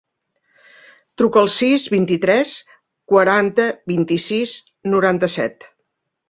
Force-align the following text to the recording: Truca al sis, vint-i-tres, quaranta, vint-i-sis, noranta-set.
Truca 1.21 1.37
al 1.41 1.51
sis, 1.55 1.85
vint-i-tres, 1.95 2.53
quaranta, 3.13 3.69
vint-i-sis, 3.93 4.55
noranta-set. 4.95 5.71